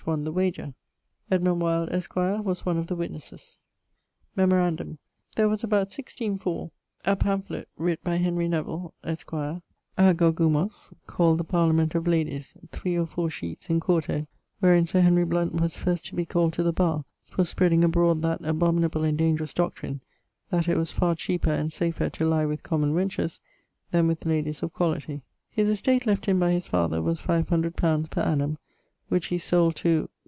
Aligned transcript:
won 0.03 0.23
the 0.23 0.31
wager. 0.31 0.73
E 1.31 1.37
W, 1.37 1.83
esq., 1.91 2.15
was 2.15 2.65
one 2.65 2.75
of 2.79 2.87
the 2.87 2.95
witnesses. 2.95 3.61
Memorandum: 4.35 4.97
there 5.35 5.47
was 5.47 5.63
about 5.63 5.89
164.. 5.91 6.71
a 7.05 7.15
pamphlet 7.15 7.69
(writt 7.79 8.01
by 8.03 8.15
Henry 8.15 8.47
Nevill, 8.47 8.95
esq., 9.03 9.27
ἀνονυμῶς) 9.29 10.93
called 11.05 11.37
The 11.37 11.43
Parliament 11.43 11.93
of 11.93 12.07
Ladies, 12.07 12.57
3 12.71 12.97
or 12.97 13.05
4 13.05 13.29
sheets 13.29 13.69
in 13.69 13.79
4to, 13.79 14.25
wherin 14.59 14.87
Sir 14.87 15.01
Henry 15.01 15.23
Blount 15.23 15.53
was 15.61 15.77
first 15.77 16.07
to 16.07 16.15
be 16.15 16.25
called 16.25 16.53
to 16.53 16.63
the 16.63 16.73
barre 16.73 17.05
for 17.27 17.45
spreading 17.45 17.83
abroad 17.83 18.23
that 18.23 18.43
abominable 18.43 19.03
and 19.03 19.19
dangerous 19.19 19.53
doctrine 19.53 20.01
that 20.49 20.67
it 20.67 20.77
was 20.77 20.91
far 20.91 21.13
cheaper 21.15 21.51
and 21.51 21.71
safer 21.71 22.09
to 22.09 22.25
lye 22.27 22.47
with 22.47 22.63
common 22.63 22.95
wenches 22.95 23.39
then 23.91 24.07
with 24.07 24.25
ladies 24.25 24.63
of 24.63 24.73
quality. 24.73 25.17
☞ 25.17 25.21
His 25.51 25.69
estate 25.69 26.07
left 26.07 26.25
him 26.25 26.39
by 26.39 26.49
his 26.53 26.65
father 26.65 27.03
was 27.03 27.19
500 27.19 27.75
li. 27.83 28.03
per 28.09 28.21
annum, 28.23 28.57
which 29.07 29.25
he 29.27 29.37
sold 29.37 29.75
to 29.75 30.07